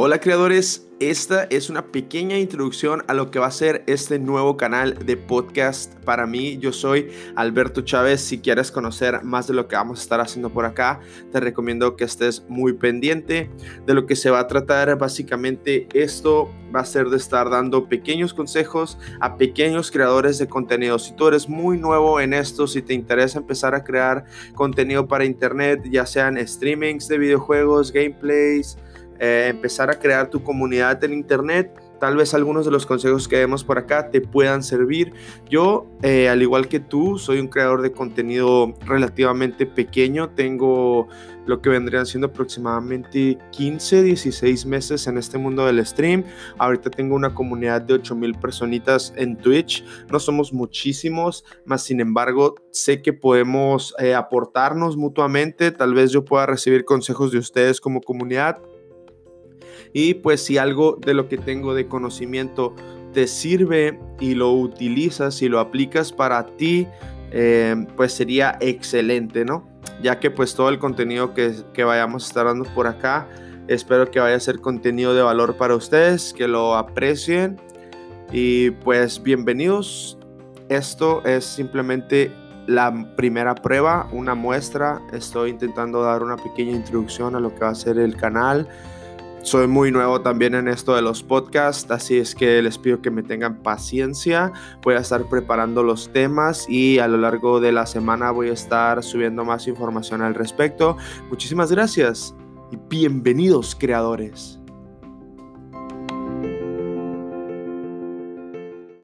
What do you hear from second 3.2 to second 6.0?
que va a ser este nuevo canal de podcast